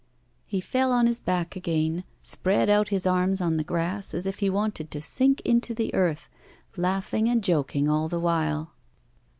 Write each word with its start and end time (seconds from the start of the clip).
He 0.47 0.61
fell 0.61 0.91
on 0.91 1.05
his 1.05 1.19
back 1.19 1.55
again, 1.55 2.05
spread 2.23 2.71
out 2.71 2.87
his 2.87 3.05
arms 3.05 3.39
on 3.39 3.57
the 3.57 3.63
grass, 3.63 4.15
as 4.15 4.25
if 4.25 4.39
he 4.39 4.49
wanted 4.49 4.89
to 4.89 4.99
sink 4.99 5.41
into 5.41 5.75
the 5.75 5.93
earth, 5.93 6.27
laughing 6.75 7.29
and 7.29 7.43
joking 7.43 7.87
all 7.87 8.07
the 8.07 8.19
while. 8.19 8.73